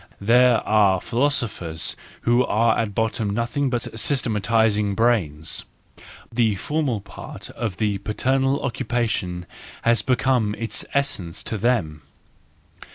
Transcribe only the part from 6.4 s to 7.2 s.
formal